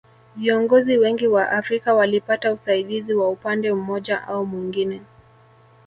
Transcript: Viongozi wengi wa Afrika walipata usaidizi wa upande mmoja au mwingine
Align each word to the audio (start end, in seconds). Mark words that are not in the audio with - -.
Viongozi 0.35 0.97
wengi 0.97 1.27
wa 1.27 1.49
Afrika 1.51 1.93
walipata 1.93 2.53
usaidizi 2.53 3.13
wa 3.13 3.29
upande 3.29 3.73
mmoja 3.73 4.27
au 4.27 4.45
mwingine 4.45 5.01